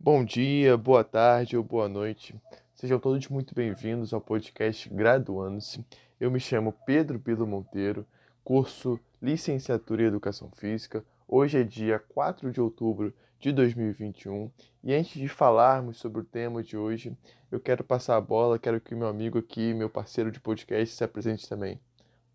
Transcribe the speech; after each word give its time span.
Bom 0.00 0.24
dia, 0.24 0.76
boa 0.76 1.02
tarde 1.02 1.56
ou 1.56 1.64
boa 1.64 1.88
noite. 1.88 2.32
Sejam 2.72 3.00
todos 3.00 3.26
muito 3.26 3.52
bem-vindos 3.52 4.14
ao 4.14 4.20
podcast 4.20 4.88
Graduando-se. 4.88 5.84
Eu 6.20 6.30
me 6.30 6.38
chamo 6.38 6.72
Pedro 6.86 7.18
Pilo 7.18 7.44
Monteiro, 7.44 8.06
curso 8.44 9.00
Licenciatura 9.20 10.02
em 10.04 10.06
Educação 10.06 10.52
Física. 10.52 11.04
Hoje 11.26 11.58
é 11.58 11.64
dia 11.64 11.98
4 11.98 12.52
de 12.52 12.60
outubro 12.60 13.12
de 13.40 13.50
2021 13.50 14.48
e 14.84 14.94
antes 14.94 15.20
de 15.20 15.28
falarmos 15.28 15.98
sobre 15.98 16.20
o 16.20 16.24
tema 16.24 16.62
de 16.62 16.76
hoje, 16.76 17.12
eu 17.50 17.58
quero 17.58 17.82
passar 17.82 18.16
a 18.16 18.20
bola, 18.20 18.56
quero 18.56 18.80
que 18.80 18.94
meu 18.94 19.08
amigo 19.08 19.36
aqui, 19.36 19.74
meu 19.74 19.90
parceiro 19.90 20.30
de 20.30 20.38
podcast, 20.38 20.94
se 20.94 21.02
apresente 21.02 21.48
também. 21.48 21.80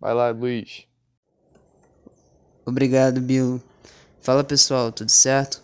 Vai 0.02 0.14
lá, 0.14 0.32
Luiz. 0.32 0.86
Obrigado, 2.66 3.22
Bill. 3.22 3.64
Fala 4.20 4.44
pessoal, 4.44 4.92
tudo 4.92 5.10
certo? 5.10 5.63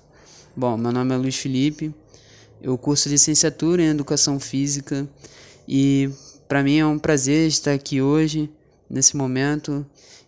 Bom, 0.59 0.75
meu 0.75 0.91
nome 0.91 1.15
é 1.15 1.17
Luiz 1.17 1.37
Felipe, 1.37 1.95
eu 2.61 2.77
curso 2.77 3.07
licenciatura 3.07 3.81
em 3.81 3.85
Educação 3.85 4.37
Física 4.41 5.07
e 5.65 6.09
para 6.49 6.61
mim 6.61 6.79
é 6.79 6.85
um 6.85 6.99
prazer 6.99 7.47
estar 7.47 7.71
aqui 7.71 8.01
hoje, 8.01 8.51
nesse 8.89 9.15
momento. 9.15 9.85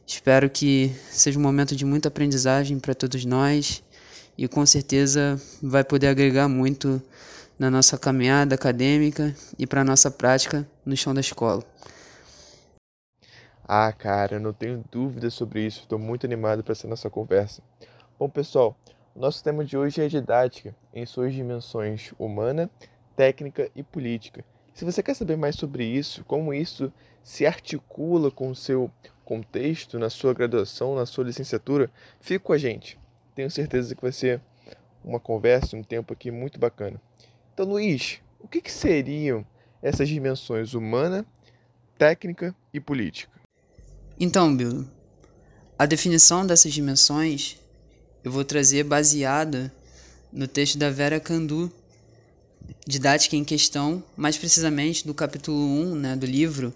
Espero 0.08 0.50
que 0.50 0.90
seja 1.10 1.38
um 1.38 1.42
momento 1.42 1.76
de 1.76 1.84
muita 1.84 2.08
aprendizagem 2.08 2.80
para 2.80 2.96
todos 2.96 3.26
nós 3.26 3.84
e 4.38 4.48
com 4.48 4.66
certeza 4.66 5.38
vai 5.62 5.84
poder 5.84 6.08
agregar 6.08 6.48
muito 6.48 7.02
na 7.60 7.70
nossa 7.70 7.98
caminhada 7.98 8.56
acadêmica 8.56 9.36
e 9.60 9.68
para 9.68 9.84
nossa 9.84 10.10
prática 10.10 10.66
no 10.86 10.96
chão 10.96 11.14
da 11.14 11.20
escola. 11.20 11.62
Ah, 13.68 13.92
cara, 13.92 14.36
eu 14.36 14.40
não 14.40 14.54
tenho 14.54 14.82
dúvida 14.90 15.30
sobre 15.30 15.68
isso, 15.68 15.82
estou 15.82 16.00
muito 16.00 16.26
animado 16.26 16.64
para 16.64 16.72
essa 16.72 16.88
nossa 16.88 17.10
conversa. 17.10 17.62
Bom, 18.18 18.30
pessoal, 18.30 18.78
nosso 19.16 19.44
tema 19.44 19.64
de 19.66 19.78
hoje 19.78 20.02
é 20.02 20.08
didática, 20.08 20.76
em 20.94 21.06
suas 21.06 21.34
dimensões 21.34 22.14
humana, 22.18 22.70
técnica 23.16 23.70
e 23.76 23.84
política. 23.84 24.44
Se 24.74 24.86
você 24.86 25.04
quer 25.04 25.14
saber 25.14 25.36
mais 25.36 25.56
sobre 25.56 25.84
isso, 25.84 26.24
como 26.24 26.54
isso 26.54 26.92
se 27.24 27.46
articula 27.46 28.32
com 28.32 28.50
o 28.50 28.56
seu 28.56 28.90
contexto 29.26 30.00
na 30.00 30.10
sua 30.10 30.34
graduação, 30.34 30.96
na 30.96 31.06
sua 31.06 31.26
licenciatura, 31.26 31.92
fique 32.20 32.44
com 32.44 32.54
a 32.54 32.58
gente. 32.58 32.98
Tenho 33.36 33.52
certeza 33.52 33.96
que 33.96 34.02
vai 34.02 34.12
ser 34.12 34.42
uma 35.04 35.20
conversa, 35.20 35.76
um 35.76 35.84
tempo 35.84 36.14
aqui 36.14 36.32
muito 36.32 36.60
bacana. 36.60 37.00
Então, 37.54 37.66
Luiz, 37.66 38.22
o 38.40 38.48
que, 38.48 38.62
que 38.62 38.72
seriam 38.72 39.46
essas 39.82 40.08
dimensões 40.08 40.74
humana, 40.74 41.26
técnica 41.98 42.56
e 42.74 42.80
política? 42.80 43.32
Então, 44.20 44.56
Bill, 44.56 44.88
a 45.78 45.86
definição 45.86 46.46
dessas 46.46 46.74
dimensões 46.74 47.61
eu 48.24 48.32
vou 48.32 48.46
trazer 48.46 48.84
baseada 48.84 49.74
no 50.32 50.48
texto 50.48 50.78
da 50.78 50.90
Vera 50.90 51.20
Candu, 51.20 51.72
Didática 52.86 53.36
em 53.36 53.44
Questão, 53.44 54.04
mais 54.16 54.38
precisamente 54.38 55.06
do 55.06 55.14
capítulo 55.14 55.58
1 55.58 55.96
né, 55.96 56.16
do 56.16 56.26
livro, 56.26 56.74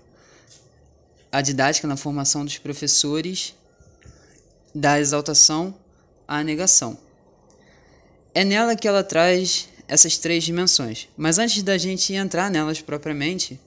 A 1.31 1.41
Didática 1.41 1.87
na 1.87 1.95
Formação 1.95 2.43
dos 2.43 2.57
Professores, 2.57 3.53
da 4.73 4.99
Exaltação 4.99 5.75
à 6.27 6.43
Negação. 6.43 6.97
É 8.33 8.43
nela 8.43 8.75
que 8.75 8.87
ela 8.87 9.03
traz 9.03 9.69
essas 9.87 10.17
três 10.17 10.43
dimensões. 10.43 11.07
Mas 11.15 11.37
antes 11.37 11.61
da 11.61 11.77
gente 11.77 12.13
entrar 12.13 12.49
nelas 12.49 12.81
propriamente, 12.81 13.59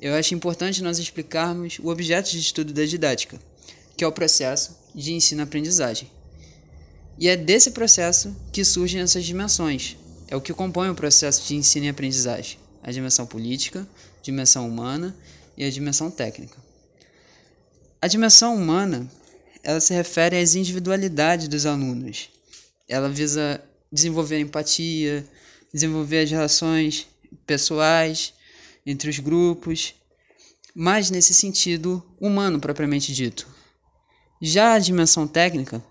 eu 0.00 0.14
acho 0.14 0.34
importante 0.34 0.82
nós 0.82 0.98
explicarmos 0.98 1.78
o 1.78 1.88
objeto 1.88 2.30
de 2.30 2.38
estudo 2.38 2.72
da 2.72 2.84
didática, 2.84 3.40
que 3.96 4.04
é 4.04 4.06
o 4.06 4.12
processo 4.12 4.76
de 4.94 5.14
ensino-aprendizagem. 5.14 6.10
E 7.18 7.28
é 7.28 7.36
desse 7.36 7.70
processo 7.70 8.36
que 8.52 8.64
surgem 8.64 9.00
essas 9.00 9.24
dimensões. 9.24 9.96
É 10.28 10.36
o 10.36 10.40
que 10.40 10.52
compõe 10.52 10.90
o 10.90 10.94
processo 10.94 11.46
de 11.46 11.54
ensino 11.54 11.86
e 11.86 11.88
aprendizagem: 11.88 12.58
a 12.82 12.90
dimensão 12.90 13.26
política, 13.26 13.88
a 14.18 14.22
dimensão 14.22 14.68
humana 14.68 15.16
e 15.56 15.64
a 15.64 15.70
dimensão 15.70 16.10
técnica. 16.10 16.56
A 18.00 18.06
dimensão 18.06 18.54
humana, 18.54 19.10
ela 19.62 19.80
se 19.80 19.94
refere 19.94 20.38
às 20.38 20.54
individualidades 20.54 21.48
dos 21.48 21.64
alunos. 21.64 22.28
Ela 22.88 23.08
visa 23.08 23.60
desenvolver 23.90 24.38
empatia, 24.38 25.26
desenvolver 25.72 26.20
as 26.20 26.30
relações 26.30 27.06
pessoais 27.46 28.34
entre 28.84 29.08
os 29.08 29.18
grupos, 29.18 29.94
mas 30.74 31.10
nesse 31.10 31.34
sentido 31.34 32.04
humano 32.20 32.60
propriamente 32.60 33.12
dito. 33.12 33.48
Já 34.40 34.74
a 34.74 34.78
dimensão 34.78 35.26
técnica 35.26 35.82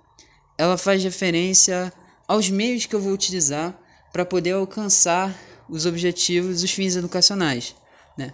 ela 0.58 0.78
faz 0.78 1.04
referência 1.04 1.92
aos 2.28 2.50
meios 2.50 2.86
que 2.86 2.96
eu 2.96 3.02
vou 3.02 3.14
utilizar 3.14 3.78
para 4.12 4.26
poder 4.26 4.52
alcançar 4.52 5.38
os 5.70 5.86
objetivos, 5.86 6.64
os 6.64 6.72
fins 6.72 6.96
educacionais. 6.96 7.76
Né? 8.18 8.34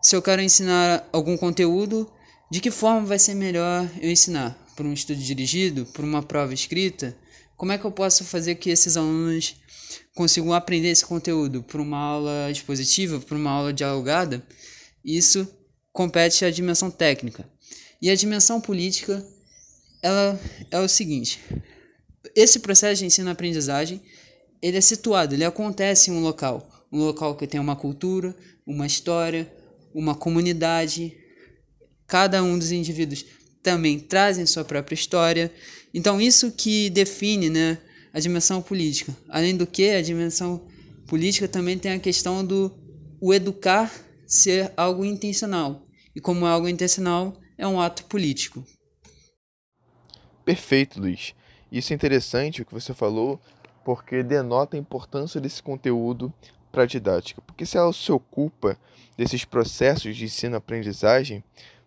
Se 0.00 0.16
eu 0.16 0.22
quero 0.22 0.40
ensinar 0.40 1.08
algum 1.12 1.36
conteúdo, 1.36 2.10
de 2.50 2.60
que 2.60 2.70
forma 2.70 3.06
vai 3.06 3.18
ser 3.18 3.34
melhor 3.34 3.88
eu 4.00 4.10
ensinar? 4.10 4.56
Por 4.74 4.86
um 4.86 4.92
estudo 4.92 5.20
dirigido? 5.20 5.84
Por 5.86 6.04
uma 6.04 6.22
prova 6.22 6.54
escrita? 6.54 7.16
Como 7.56 7.72
é 7.72 7.78
que 7.78 7.84
eu 7.84 7.90
posso 7.90 8.24
fazer 8.24 8.54
que 8.54 8.70
esses 8.70 8.96
alunos 8.96 9.56
consigam 10.14 10.54
aprender 10.54 10.88
esse 10.88 11.04
conteúdo? 11.04 11.62
Por 11.62 11.80
uma 11.80 11.98
aula 11.98 12.50
expositiva? 12.50 13.20
Por 13.20 13.36
uma 13.36 13.50
aula 13.50 13.72
dialogada? 13.72 14.46
Isso 15.04 15.46
compete 15.92 16.44
à 16.44 16.50
dimensão 16.50 16.90
técnica. 16.90 17.48
E 18.00 18.08
a 18.08 18.14
dimensão 18.14 18.60
política 18.60 19.26
ela 20.02 20.38
é 20.70 20.80
o 20.80 20.88
seguinte: 20.88 21.40
esse 22.34 22.60
processo 22.60 23.00
de 23.00 23.06
ensino-aprendizagem 23.06 24.00
ele 24.60 24.76
é 24.76 24.80
situado, 24.80 25.34
ele 25.34 25.44
acontece 25.44 26.10
em 26.10 26.14
um 26.14 26.20
local, 26.20 26.68
um 26.90 26.98
local 26.98 27.36
que 27.36 27.46
tem 27.46 27.60
uma 27.60 27.76
cultura, 27.76 28.34
uma 28.66 28.86
história, 28.86 29.50
uma 29.94 30.14
comunidade. 30.14 31.16
Cada 32.06 32.42
um 32.42 32.58
dos 32.58 32.72
indivíduos 32.72 33.24
também 33.62 33.98
trazem 33.98 34.46
sua 34.46 34.64
própria 34.64 34.94
história. 34.94 35.52
Então 35.92 36.20
isso 36.20 36.50
que 36.52 36.90
define, 36.90 37.50
né, 37.50 37.78
a 38.12 38.18
dimensão 38.18 38.60
política. 38.60 39.16
Além 39.28 39.56
do 39.56 39.66
que, 39.66 39.90
a 39.90 40.02
dimensão 40.02 40.66
política 41.06 41.46
também 41.46 41.78
tem 41.78 41.92
a 41.92 41.98
questão 41.98 42.44
do 42.44 42.72
o 43.20 43.32
educar 43.34 43.92
ser 44.26 44.72
algo 44.76 45.04
intencional. 45.04 45.86
E 46.14 46.20
como 46.20 46.46
é 46.46 46.50
algo 46.50 46.68
intencional, 46.68 47.38
é 47.56 47.66
um 47.66 47.80
ato 47.80 48.04
político. 48.04 48.64
Perfeito, 50.48 50.98
Luiz. 50.98 51.34
Isso 51.70 51.92
é 51.92 51.94
interessante 51.94 52.62
o 52.62 52.64
que 52.64 52.72
você 52.72 52.94
falou, 52.94 53.38
porque 53.84 54.22
denota 54.22 54.78
a 54.78 54.80
importância 54.80 55.38
desse 55.38 55.62
conteúdo 55.62 56.32
para 56.72 56.84
a 56.84 56.86
didática. 56.86 57.42
Porque 57.42 57.66
se 57.66 57.76
ela 57.76 57.92
se 57.92 58.10
ocupa 58.10 58.78
desses 59.14 59.44
processos 59.44 60.16
de 60.16 60.24
ensino-aprendizagem, 60.24 61.44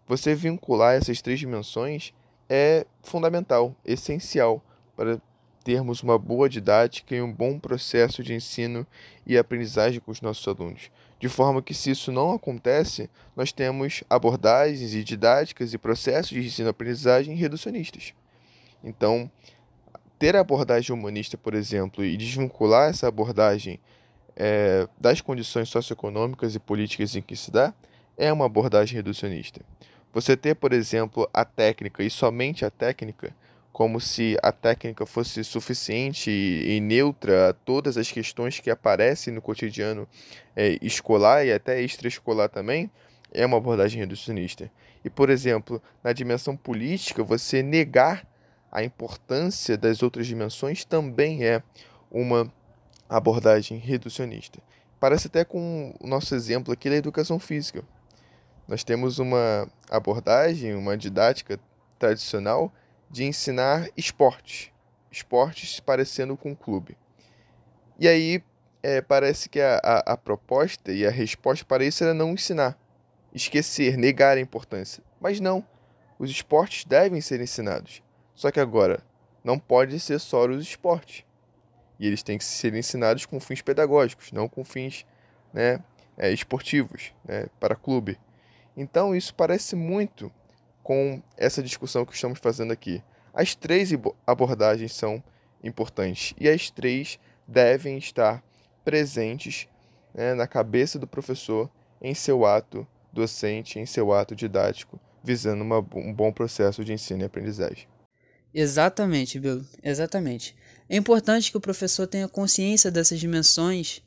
você 0.07 0.35
vincular 0.35 0.93
essas 0.93 1.23
três 1.23 1.39
dimensões 1.39 2.13
é 2.47 2.85
fundamental, 3.01 3.75
essencial 3.83 4.63
para 4.95 5.19
termos 5.63 6.03
uma 6.03 6.19
boa 6.19 6.47
didática 6.47 7.15
e 7.15 7.21
um 7.21 7.33
bom 7.33 7.57
processo 7.57 8.21
de 8.21 8.35
ensino 8.35 8.85
e 9.25 9.39
aprendizagem 9.39 9.99
com 9.99 10.11
os 10.11 10.21
nossos 10.21 10.47
alunos. 10.47 10.91
De 11.19 11.27
forma 11.27 11.63
que, 11.63 11.73
se 11.73 11.89
isso 11.89 12.11
não 12.11 12.31
acontece, 12.31 13.09
nós 13.35 13.51
temos 13.51 14.03
abordagens 14.07 14.93
e 14.93 15.03
didáticas 15.03 15.73
e 15.73 15.79
processos 15.79 16.29
de 16.29 16.45
ensino-aprendizagem 16.45 17.33
reducionistas. 17.35 18.13
Então, 18.83 19.29
ter 20.17 20.35
a 20.35 20.41
abordagem 20.41 20.95
humanista, 20.95 21.37
por 21.37 21.53
exemplo, 21.53 22.05
e 22.05 22.15
desvincular 22.15 22.89
essa 22.89 23.07
abordagem 23.07 23.79
é, 24.35 24.87
das 24.99 25.21
condições 25.21 25.69
socioeconômicas 25.69 26.55
e 26.55 26.59
políticas 26.59 27.15
em 27.15 27.21
que 27.21 27.35
se 27.35 27.51
dá, 27.51 27.73
é 28.17 28.31
uma 28.31 28.45
abordagem 28.45 28.95
reducionista. 28.95 29.61
Você 30.13 30.35
ter, 30.35 30.55
por 30.55 30.73
exemplo, 30.73 31.29
a 31.33 31.45
técnica 31.45 32.03
e 32.03 32.09
somente 32.09 32.65
a 32.65 32.69
técnica, 32.69 33.33
como 33.71 33.99
se 33.99 34.37
a 34.43 34.51
técnica 34.51 35.05
fosse 35.05 35.43
suficiente 35.43 36.29
e, 36.29 36.75
e 36.75 36.79
neutra 36.81 37.49
a 37.49 37.53
todas 37.53 37.97
as 37.97 38.11
questões 38.11 38.59
que 38.59 38.69
aparecem 38.69 39.33
no 39.33 39.41
cotidiano 39.41 40.07
é, 40.55 40.77
escolar 40.81 41.45
e 41.45 41.53
até 41.53 41.81
extraescolar 41.81 42.49
também, 42.49 42.91
é 43.33 43.45
uma 43.45 43.57
abordagem 43.57 43.99
reducionista. 43.99 44.69
E, 45.03 45.09
por 45.09 45.29
exemplo, 45.29 45.81
na 46.03 46.13
dimensão 46.13 46.55
política, 46.55 47.23
você 47.23 47.63
negar 47.63 48.27
a 48.71 48.83
importância 48.83 49.77
das 49.77 50.01
outras 50.01 50.25
dimensões 50.25 50.85
também 50.85 51.43
é 51.43 51.61
uma 52.09 52.51
abordagem 53.09 53.77
reducionista. 53.77 54.59
Parece 54.99 55.27
até 55.27 55.43
com 55.43 55.93
o 55.99 56.07
nosso 56.07 56.33
exemplo 56.33 56.71
aqui 56.71 56.89
da 56.89 56.95
educação 56.95 57.37
física. 57.37 57.83
Nós 58.67 58.83
temos 58.83 59.19
uma 59.19 59.67
abordagem, 59.89 60.75
uma 60.75 60.95
didática 60.95 61.59
tradicional 61.99 62.71
de 63.09 63.25
ensinar 63.25 63.89
esportes, 63.97 64.71
esportes 65.11 65.79
parecendo 65.81 66.37
com 66.37 66.55
clube. 66.55 66.97
E 67.99 68.07
aí 68.07 68.41
é, 68.81 69.01
parece 69.01 69.49
que 69.49 69.59
a, 69.59 69.81
a, 69.83 70.13
a 70.13 70.17
proposta 70.17 70.93
e 70.93 71.05
a 71.05 71.11
resposta 71.11 71.65
para 71.65 71.83
isso 71.83 72.03
era 72.03 72.13
não 72.13 72.31
ensinar, 72.31 72.77
esquecer, 73.33 73.97
negar 73.97 74.37
a 74.37 74.41
importância. 74.41 75.03
Mas 75.19 75.39
não, 75.39 75.65
os 76.17 76.31
esportes 76.31 76.85
devem 76.85 77.19
ser 77.19 77.41
ensinados. 77.41 78.01
Só 78.41 78.49
que 78.49 78.59
agora, 78.59 79.03
não 79.43 79.59
pode 79.59 79.99
ser 79.99 80.17
só 80.17 80.47
os 80.47 80.63
esportes. 80.63 81.23
E 81.99 82.07
eles 82.07 82.23
têm 82.23 82.39
que 82.39 82.43
ser 82.43 82.73
ensinados 82.73 83.23
com 83.23 83.39
fins 83.39 83.61
pedagógicos, 83.61 84.31
não 84.31 84.49
com 84.49 84.65
fins 84.65 85.05
né, 85.53 85.79
é, 86.17 86.31
esportivos, 86.31 87.13
né, 87.23 87.45
para 87.59 87.75
clube. 87.75 88.17
Então 88.75 89.15
isso 89.15 89.31
parece 89.35 89.75
muito 89.75 90.31
com 90.81 91.21
essa 91.37 91.61
discussão 91.61 92.03
que 92.03 92.15
estamos 92.15 92.39
fazendo 92.39 92.73
aqui. 92.73 93.03
As 93.31 93.53
três 93.53 93.91
abordagens 94.25 94.91
são 94.95 95.23
importantes 95.63 96.33
e 96.39 96.49
as 96.49 96.71
três 96.71 97.19
devem 97.47 97.99
estar 97.99 98.43
presentes 98.83 99.67
né, 100.15 100.33
na 100.33 100.47
cabeça 100.47 100.97
do 100.97 101.05
professor 101.05 101.69
em 102.01 102.15
seu 102.15 102.43
ato 102.43 102.87
docente, 103.13 103.77
em 103.77 103.85
seu 103.85 104.11
ato 104.11 104.35
didático, 104.35 104.99
visando 105.23 105.63
uma, 105.63 105.77
um 105.93 106.11
bom 106.11 106.33
processo 106.33 106.83
de 106.83 106.91
ensino 106.91 107.21
e 107.21 107.25
aprendizagem. 107.25 107.90
Exatamente, 108.53 109.39
Bill. 109.39 109.65
Exatamente. 109.83 110.55
É 110.89 110.97
importante 110.97 111.51
que 111.51 111.57
o 111.57 111.61
professor 111.61 112.05
tenha 112.05 112.27
consciência 112.27 112.91
dessas 112.91 113.19
dimensões 113.19 114.01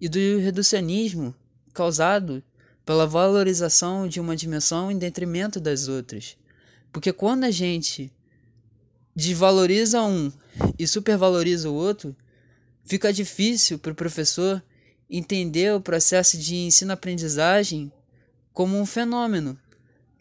e 0.00 0.08
do 0.08 0.38
reducionismo 0.38 1.34
causado 1.72 2.42
pela 2.84 3.06
valorização 3.06 4.06
de 4.06 4.20
uma 4.20 4.36
dimensão 4.36 4.90
em 4.90 4.98
detrimento 4.98 5.60
das 5.60 5.88
outras. 5.88 6.36
Porque 6.92 7.12
quando 7.12 7.44
a 7.44 7.50
gente 7.50 8.12
desvaloriza 9.14 10.02
um 10.02 10.32
e 10.78 10.86
supervaloriza 10.86 11.68
o 11.68 11.74
outro, 11.74 12.16
fica 12.84 13.12
difícil 13.12 13.78
para 13.78 13.92
o 13.92 13.94
professor 13.94 14.62
entender 15.10 15.74
o 15.74 15.80
processo 15.80 16.38
de 16.38 16.56
ensino-aprendizagem 16.56 17.92
como 18.52 18.78
um 18.78 18.86
fenômeno, 18.86 19.58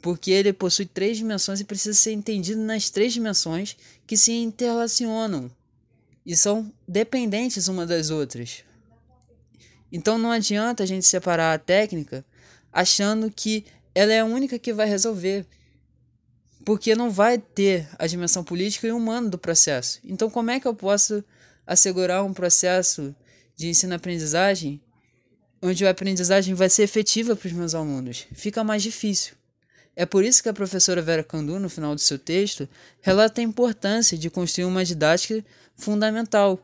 porque 0.02 0.32
ele 0.32 0.54
possui 0.54 0.86
três 0.86 1.18
dimensões 1.18 1.60
e 1.60 1.66
precisa 1.66 1.98
ser 1.98 2.12
entendido 2.12 2.62
nas 2.62 2.90
três 2.90 3.14
dimensões 3.14 3.76
que 4.06 4.16
se 4.16 4.32
interrelacionam 4.32 5.50
e 6.26 6.36
são 6.36 6.72
dependentes 6.88 7.68
uma 7.68 7.86
das 7.86 8.10
outras. 8.10 8.64
Então 9.92 10.18
não 10.18 10.32
adianta 10.32 10.84
a 10.84 10.86
gente 10.86 11.06
separar 11.06 11.54
a 11.54 11.58
técnica 11.58 12.26
achando 12.72 13.32
que 13.32 13.66
ela 13.96 14.14
é 14.14 14.20
a 14.20 14.26
única 14.26 14.60
que 14.60 14.74
vai 14.74 14.88
resolver, 14.88 15.46
porque 16.66 16.94
não 16.96 17.10
vai 17.10 17.38
ter 17.38 17.88
a 17.98 18.06
dimensão 18.06 18.44
política 18.44 18.88
e 18.88 18.92
humana 18.92 19.30
do 19.30 19.38
processo. 19.38 20.00
Então 20.04 20.30
como 20.30 20.52
é 20.52 20.60
que 20.60 20.68
eu 20.68 20.76
posso 20.76 21.24
assegurar 21.66 22.24
um 22.24 22.34
processo 22.34 23.16
de 23.56 23.70
ensino-aprendizagem 23.70 24.82
onde 25.62 25.88
a 25.88 25.90
aprendizagem 25.90 26.54
vai 26.54 26.70
ser 26.70 26.84
efetiva 26.84 27.36
para 27.36 27.48
os 27.48 27.54
meus 27.54 27.74
alunos? 27.74 28.28
Fica 28.34 28.64
mais 28.64 28.84
difícil. 28.84 29.37
É 30.00 30.06
por 30.06 30.24
isso 30.24 30.44
que 30.44 30.48
a 30.48 30.54
professora 30.54 31.02
Vera 31.02 31.24
Candu, 31.24 31.60
no 31.60 31.72
final 31.72 31.96
do 31.96 32.00
seu 32.00 32.20
texto, 32.20 32.70
relata 33.02 33.42
a 33.42 33.44
importância 33.44 34.16
de 34.16 34.30
construir 34.30 34.66
uma 34.66 34.86
didática 34.86 35.44
fundamental 35.76 36.60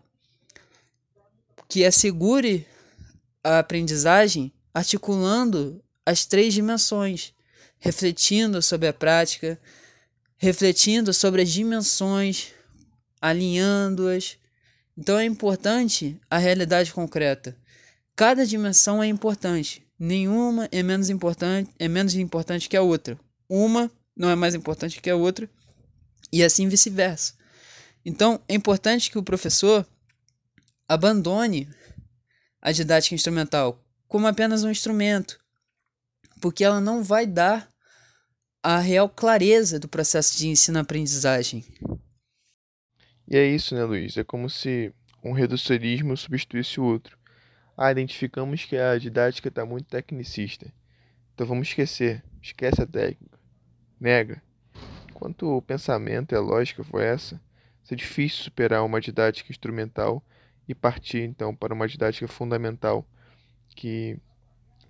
que 1.67 1.83
assegure 1.83 2.67
a 3.43 3.57
aprendizagem 3.57 4.53
articulando 4.71 5.83
as 6.05 6.27
três 6.27 6.53
dimensões, 6.53 7.33
refletindo 7.79 8.61
sobre 8.61 8.87
a 8.87 8.93
prática, 8.93 9.59
refletindo 10.37 11.11
sobre 11.11 11.41
as 11.41 11.49
dimensões, 11.49 12.51
alinhando-as. 13.19 14.37
Então 14.95 15.17
é 15.17 15.25
importante 15.25 16.21
a 16.29 16.37
realidade 16.37 16.93
concreta. 16.93 17.57
Cada 18.15 18.45
dimensão 18.45 19.01
é 19.01 19.07
importante 19.07 19.82
nenhuma 19.97 20.67
é 20.71 20.81
menos 20.83 21.09
importante, 21.09 21.69
é 21.79 21.87
menos 21.87 22.15
importante 22.15 22.69
que 22.69 22.77
a 22.77 22.81
outra. 22.81 23.19
Uma 23.49 23.91
não 24.15 24.29
é 24.29 24.35
mais 24.35 24.55
importante 24.55 25.01
que 25.01 25.09
a 25.09 25.15
outra 25.15 25.49
e 26.31 26.43
assim 26.43 26.67
vice-versa. 26.67 27.33
Então, 28.05 28.41
é 28.47 28.55
importante 28.55 29.09
que 29.09 29.17
o 29.17 29.23
professor 29.23 29.87
abandone 30.87 31.69
a 32.61 32.71
didática 32.71 33.15
instrumental 33.15 33.79
como 34.07 34.27
apenas 34.27 34.63
um 34.63 34.69
instrumento, 34.69 35.39
porque 36.39 36.63
ela 36.63 36.79
não 36.79 37.03
vai 37.03 37.25
dar 37.25 37.67
a 38.61 38.79
real 38.79 39.09
clareza 39.09 39.79
do 39.79 39.87
processo 39.87 40.37
de 40.37 40.47
ensino-aprendizagem. 40.47 41.65
E 43.27 43.35
é 43.35 43.45
isso, 43.45 43.73
né, 43.73 43.83
Luiz? 43.83 44.17
É 44.17 44.23
como 44.23 44.49
se 44.49 44.93
um 45.23 45.31
reducionismo 45.31 46.15
substituísse 46.15 46.79
o 46.79 46.83
outro. 46.83 47.17
Ah, 47.75 47.91
identificamos 47.91 48.65
que 48.65 48.77
a 48.77 48.97
didática 48.97 49.49
está 49.49 49.65
muito 49.65 49.87
tecnicista. 49.87 50.71
Então 51.33 51.47
vamos 51.47 51.67
esquecer. 51.67 52.23
Esquece 52.41 52.81
a 52.81 52.85
técnica. 52.85 53.39
Nega. 53.99 54.41
Enquanto 55.09 55.57
o 55.57 55.61
pensamento 55.61 56.33
e 56.33 56.35
a 56.35 56.41
lógica 56.41 56.83
foi 56.83 57.05
essa, 57.05 57.41
é 57.91 57.95
difícil 57.95 58.43
superar 58.43 58.83
uma 58.83 58.99
didática 58.99 59.51
instrumental 59.51 60.23
e 60.67 60.73
partir 60.73 61.21
então 61.21 61.55
para 61.55 61.73
uma 61.73 61.87
didática 61.87 62.27
fundamental 62.27 63.05
que 63.75 64.17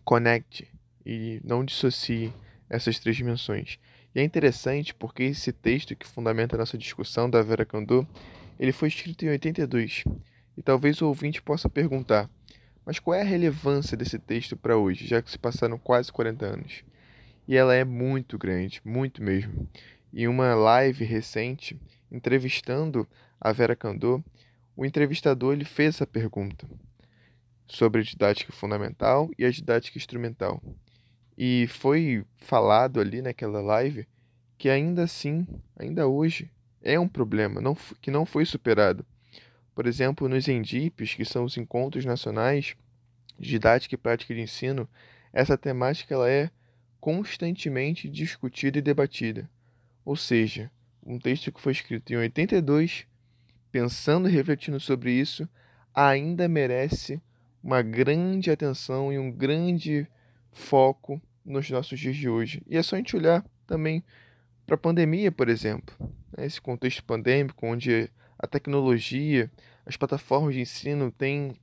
conecte 0.03 0.67
e 1.05 1.41
não 1.43 1.65
dissocie 1.65 2.33
essas 2.69 2.99
três 2.99 3.17
dimensões. 3.17 3.77
E 4.15 4.19
é 4.19 4.23
interessante 4.23 4.93
porque 4.93 5.23
esse 5.23 5.51
texto 5.51 5.95
que 5.95 6.07
fundamenta 6.07 6.55
a 6.55 6.59
nossa 6.59 6.77
discussão 6.77 7.29
da 7.29 7.41
Vera 7.41 7.65
Candor, 7.65 8.05
ele 8.59 8.71
foi 8.71 8.87
escrito 8.87 9.25
em 9.25 9.29
82. 9.29 10.03
E 10.55 10.61
talvez 10.61 11.01
o 11.01 11.07
ouvinte 11.07 11.41
possa 11.41 11.67
perguntar: 11.67 12.29
mas 12.85 12.99
qual 12.99 13.15
é 13.15 13.21
a 13.21 13.25
relevância 13.25 13.95
desse 13.95 14.19
texto 14.19 14.57
para 14.57 14.77
hoje, 14.77 15.07
já 15.07 15.21
que 15.21 15.31
se 15.31 15.37
passaram 15.37 15.77
quase 15.77 16.11
40 16.11 16.45
anos? 16.45 16.83
E 17.47 17.55
ela 17.55 17.73
é 17.73 17.83
muito 17.83 18.37
grande, 18.37 18.81
muito 18.83 19.21
mesmo. 19.21 19.67
Em 20.13 20.27
uma 20.27 20.53
live 20.53 21.03
recente, 21.03 21.79
entrevistando 22.11 23.07
a 23.39 23.51
Vera 23.51 23.75
Candor, 23.75 24.21
o 24.75 24.85
entrevistador 24.85 25.53
ele 25.53 25.65
fez 25.65 25.95
essa 25.95 26.07
pergunta 26.07 26.67
sobre 27.67 28.01
a 28.01 28.03
didática 28.03 28.51
fundamental 28.51 29.29
e 29.37 29.45
a 29.45 29.51
didática 29.51 29.97
instrumental. 29.97 30.61
E 31.37 31.67
foi 31.67 32.25
falado 32.37 32.99
ali 32.99 33.21
naquela 33.21 33.61
live 33.61 34.07
que 34.57 34.69
ainda 34.69 35.03
assim, 35.03 35.47
ainda 35.77 36.07
hoje, 36.07 36.49
é 36.81 36.99
um 36.99 37.07
problema 37.07 37.59
não, 37.59 37.75
que 38.01 38.11
não 38.11 38.25
foi 38.25 38.45
superado. 38.45 39.05
Por 39.73 39.87
exemplo, 39.87 40.29
nos 40.29 40.47
ENDIPs, 40.47 41.15
que 41.15 41.25
são 41.25 41.43
os 41.43 41.57
Encontros 41.57 42.05
Nacionais 42.05 42.75
de 43.39 43.49
Didática 43.49 43.95
e 43.95 43.97
Prática 43.97 44.33
de 44.33 44.41
Ensino, 44.41 44.87
essa 45.31 45.57
temática 45.57 46.13
ela 46.13 46.29
é 46.29 46.51
constantemente 46.99 48.07
discutida 48.07 48.77
e 48.77 48.81
debatida. 48.81 49.49
Ou 50.05 50.15
seja, 50.15 50.71
um 51.05 51.17
texto 51.17 51.51
que 51.51 51.59
foi 51.59 51.71
escrito 51.71 52.13
em 52.13 52.17
82, 52.17 53.05
pensando 53.71 54.29
e 54.29 54.31
refletindo 54.31 54.79
sobre 54.79 55.11
isso, 55.11 55.49
ainda 55.93 56.47
merece 56.47 57.21
uma 57.63 57.81
grande 57.81 58.51
atenção 58.51 59.11
e 59.11 59.17
um 59.17 59.31
grande 59.31 60.07
foco 60.51 61.21
nos 61.43 61.69
nossos 61.69 61.99
dias 61.99 62.15
de 62.15 62.29
hoje. 62.29 62.61
E 62.67 62.77
é 62.77 62.83
só 62.83 62.95
a 62.95 62.99
gente 62.99 63.15
olhar 63.15 63.43
também 63.65 64.03
para 64.65 64.75
a 64.75 64.77
pandemia, 64.77 65.31
por 65.31 65.49
exemplo. 65.49 65.95
Né? 66.37 66.45
Esse 66.45 66.61
contexto 66.61 67.03
pandêmico, 67.03 67.65
onde 67.65 68.09
a 68.43 68.47
tecnologia, 68.47 69.49
as 69.85 69.95
plataformas 69.95 70.53
de 70.53 70.59
ensino 70.59 71.09
têm 71.09 71.55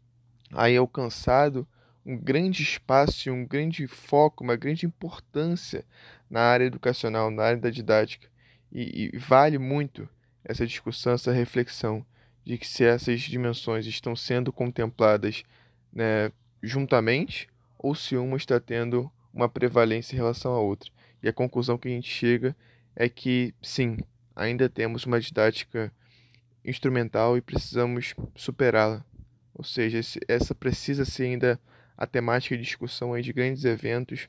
aí 0.50 0.78
alcançado 0.78 1.68
um 2.06 2.16
grande 2.16 2.62
espaço 2.62 3.30
um 3.30 3.44
grande 3.46 3.86
foco, 3.86 4.42
uma 4.42 4.56
grande 4.56 4.86
importância 4.86 5.84
na 6.30 6.40
área 6.40 6.64
educacional, 6.64 7.30
na 7.30 7.42
área 7.42 7.60
da 7.60 7.68
didática. 7.68 8.28
E, 8.72 9.10
e, 9.12 9.18
vale 9.18 9.58
muito 9.58 10.08
essa 10.42 10.66
discussão, 10.66 11.12
essa 11.12 11.30
reflexão 11.30 12.04
de 12.46 12.56
que 12.56 12.66
se 12.66 12.82
essas 12.82 13.20
dimensões 13.20 13.84
estão 13.84 14.16
sendo 14.16 14.50
contempladas 14.50 15.42
né, 15.92 16.32
juntamente 16.62 17.46
ou 17.78 17.94
se 17.94 18.16
uma 18.16 18.38
está 18.38 18.58
tendo 18.58 19.12
uma 19.34 19.50
prevalência 19.50 20.14
em 20.14 20.16
relação 20.16 20.54
à 20.54 20.58
outra. 20.58 20.90
E 21.22 21.28
a 21.28 21.32
conclusão 21.32 21.76
que 21.76 21.88
a 21.88 21.90
gente 21.90 22.08
chega 22.08 22.56
é 22.96 23.06
que 23.06 23.54
sim, 23.60 23.98
ainda 24.34 24.66
temos 24.66 25.04
uma 25.04 25.20
didática 25.20 25.92
instrumental 26.64 27.36
e 27.36 27.40
precisamos 27.40 28.14
superá-la. 28.34 29.04
Ou 29.54 29.64
seja, 29.64 30.00
essa 30.28 30.54
precisa 30.54 31.04
ser 31.04 31.24
ainda 31.24 31.60
a 31.96 32.06
temática 32.06 32.56
de 32.56 32.62
discussão 32.62 33.12
aí 33.12 33.22
de 33.22 33.32
grandes 33.32 33.64
eventos 33.64 34.28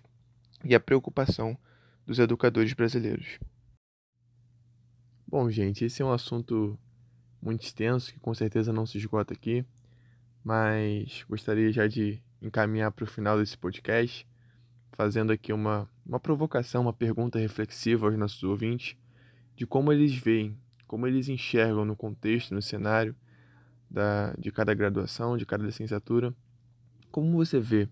e 0.63 0.75
a 0.75 0.79
preocupação 0.79 1.57
dos 2.05 2.19
educadores 2.19 2.73
brasileiros. 2.73 3.39
Bom, 5.27 5.49
gente, 5.49 5.85
esse 5.85 6.01
é 6.01 6.05
um 6.05 6.11
assunto 6.11 6.77
muito 7.41 7.63
extenso 7.63 8.13
que 8.13 8.19
com 8.19 8.33
certeza 8.33 8.73
não 8.73 8.85
se 8.85 8.97
esgota 8.97 9.33
aqui, 9.33 9.65
mas 10.43 11.23
gostaria 11.29 11.71
já 11.71 11.87
de 11.87 12.21
encaminhar 12.41 12.91
para 12.91 13.05
o 13.05 13.07
final 13.07 13.37
desse 13.37 13.57
podcast, 13.57 14.27
fazendo 14.91 15.31
aqui 15.31 15.53
uma, 15.53 15.89
uma 16.05 16.19
provocação, 16.19 16.81
uma 16.81 16.93
pergunta 16.93 17.39
reflexiva 17.39 18.07
aos 18.07 18.17
nossos 18.17 18.43
ouvintes 18.43 18.97
de 19.55 19.65
como 19.65 19.93
eles 19.93 20.13
veem 20.13 20.57
como 20.91 21.07
eles 21.07 21.29
enxergam 21.29 21.85
no 21.85 21.95
contexto, 21.95 22.53
no 22.53 22.61
cenário 22.61 23.15
da, 23.89 24.33
de 24.37 24.51
cada 24.51 24.73
graduação, 24.73 25.37
de 25.37 25.45
cada 25.45 25.63
licenciatura. 25.63 26.35
Como 27.09 27.31
você 27.31 27.61
vê 27.61 27.87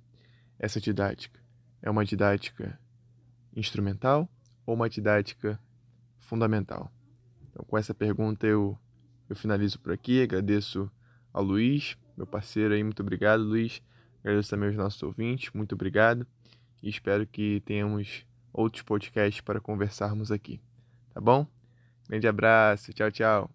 essa 0.59 0.81
didática? 0.81 1.39
É 1.81 1.89
uma 1.89 2.03
didática 2.03 2.77
instrumental 3.55 4.27
ou 4.65 4.75
uma 4.75 4.89
didática 4.89 5.57
fundamental? 6.17 6.91
Então, 7.49 7.63
com 7.63 7.77
essa 7.77 7.93
pergunta 7.93 8.45
eu, 8.45 8.77
eu 9.29 9.35
finalizo 9.37 9.79
por 9.79 9.93
aqui. 9.93 10.21
Agradeço 10.21 10.91
ao 11.31 11.41
Luiz, 11.41 11.97
meu 12.17 12.27
parceiro 12.27 12.73
aí, 12.73 12.83
muito 12.83 13.01
obrigado, 13.01 13.41
Luiz. 13.43 13.81
Agradeço 14.19 14.49
também 14.49 14.67
aos 14.67 14.77
nossos 14.77 15.01
ouvintes, 15.01 15.53
muito 15.53 15.73
obrigado. 15.73 16.27
E 16.83 16.89
espero 16.89 17.25
que 17.25 17.61
tenhamos 17.61 18.25
outros 18.51 18.83
podcasts 18.83 19.39
para 19.39 19.61
conversarmos 19.61 20.33
aqui. 20.33 20.59
Tá 21.13 21.21
bom? 21.21 21.47
Grande 22.09 22.27
abraço, 22.27 22.91
tchau, 22.91 23.11
tchau. 23.11 23.49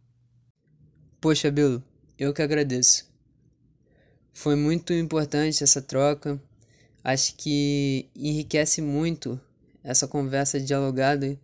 Poxa, 1.21 1.51
Bill, 1.51 1.83
eu 2.17 2.33
que 2.33 2.41
agradeço. 2.41 3.13
Foi 4.33 4.55
muito 4.55 4.93
importante 4.93 5.65
essa 5.65 5.83
troca. 5.83 6.41
Acho 7.03 7.35
que 7.35 8.09
enriquece 8.15 8.81
muito 8.81 9.41
essa 9.83 10.07
conversa 10.07 10.61
dialogada, 10.61 11.37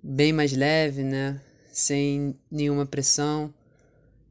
bem 0.00 0.32
mais 0.32 0.52
leve, 0.52 1.02
né? 1.02 1.40
Sem 1.72 2.38
nenhuma 2.48 2.86
pressão. 2.86 3.52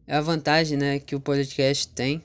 É 0.07 0.15
a 0.15 0.21
vantagem, 0.21 0.77
né, 0.77 0.99
que 0.99 1.13
o 1.13 1.19
podcast 1.19 1.89
tem. 1.89 2.23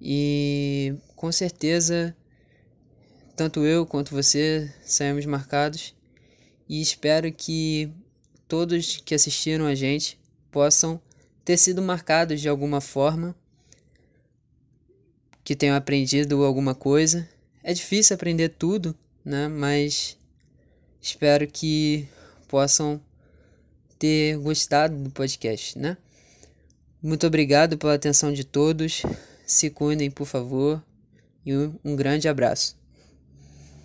E 0.00 0.94
com 1.16 1.32
certeza 1.32 2.16
tanto 3.36 3.64
eu 3.66 3.84
quanto 3.84 4.14
você 4.14 4.72
saímos 4.84 5.26
marcados 5.26 5.94
e 6.70 6.80
espero 6.80 7.32
que 7.32 7.92
todos 8.46 8.98
que 9.04 9.12
assistiram 9.12 9.66
a 9.66 9.74
gente 9.74 10.16
possam 10.52 11.02
ter 11.44 11.56
sido 11.56 11.82
marcados 11.82 12.40
de 12.40 12.48
alguma 12.48 12.80
forma, 12.80 13.34
que 15.42 15.56
tenham 15.56 15.74
aprendido 15.74 16.44
alguma 16.44 16.72
coisa. 16.72 17.28
É 17.60 17.74
difícil 17.74 18.14
aprender 18.14 18.50
tudo, 18.50 18.96
né? 19.24 19.48
Mas 19.48 20.16
espero 21.02 21.44
que 21.48 22.06
possam 22.46 23.00
ter 23.98 24.38
gostado 24.38 24.96
do 24.96 25.10
podcast, 25.10 25.76
né? 25.76 25.96
Muito 27.02 27.26
obrigado 27.26 27.76
pela 27.78 27.94
atenção 27.94 28.32
de 28.32 28.44
todos. 28.44 29.02
Se 29.44 29.70
cuidem, 29.70 30.08
por 30.08 30.24
favor, 30.24 30.80
e 31.44 31.52
um 31.84 31.96
grande 31.96 32.28
abraço. 32.28 32.79